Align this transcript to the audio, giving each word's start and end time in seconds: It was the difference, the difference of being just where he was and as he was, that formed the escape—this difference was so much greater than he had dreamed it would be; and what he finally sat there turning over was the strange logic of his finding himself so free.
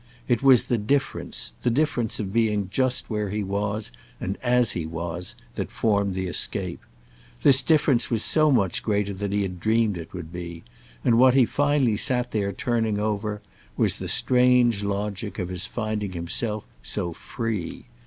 It 0.27 0.41
was 0.41 0.63
the 0.63 0.79
difference, 0.79 1.53
the 1.61 1.69
difference 1.69 2.19
of 2.19 2.33
being 2.33 2.69
just 2.71 3.07
where 3.07 3.29
he 3.29 3.43
was 3.43 3.91
and 4.19 4.35
as 4.41 4.71
he 4.71 4.83
was, 4.83 5.35
that 5.53 5.69
formed 5.69 6.15
the 6.15 6.25
escape—this 6.25 7.61
difference 7.61 8.09
was 8.09 8.23
so 8.23 8.51
much 8.51 8.81
greater 8.81 9.13
than 9.13 9.31
he 9.31 9.43
had 9.43 9.59
dreamed 9.59 9.99
it 9.99 10.11
would 10.11 10.33
be; 10.33 10.63
and 11.05 11.19
what 11.19 11.35
he 11.35 11.45
finally 11.45 11.97
sat 11.97 12.31
there 12.31 12.51
turning 12.51 12.97
over 12.97 13.43
was 13.77 13.97
the 13.97 14.07
strange 14.07 14.83
logic 14.83 15.37
of 15.37 15.49
his 15.49 15.67
finding 15.67 16.13
himself 16.13 16.63
so 16.81 17.13
free. 17.13 17.85